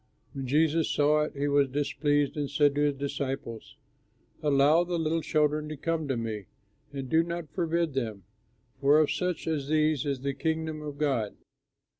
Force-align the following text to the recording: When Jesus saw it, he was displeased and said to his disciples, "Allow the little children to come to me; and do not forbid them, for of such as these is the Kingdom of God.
When 0.33 0.47
Jesus 0.47 0.89
saw 0.89 1.25
it, 1.25 1.35
he 1.35 1.47
was 1.47 1.67
displeased 1.67 2.35
and 2.35 2.49
said 2.49 2.73
to 2.73 2.81
his 2.81 2.95
disciples, 2.95 3.75
"Allow 4.41 4.83
the 4.83 4.97
little 4.97 5.21
children 5.21 5.69
to 5.69 5.77
come 5.77 6.07
to 6.07 6.17
me; 6.17 6.47
and 6.91 7.07
do 7.07 7.21
not 7.21 7.51
forbid 7.53 7.93
them, 7.93 8.23
for 8.79 8.97
of 8.97 9.11
such 9.11 9.45
as 9.45 9.67
these 9.67 10.03
is 10.07 10.21
the 10.21 10.33
Kingdom 10.33 10.81
of 10.81 10.97
God. 10.97 11.35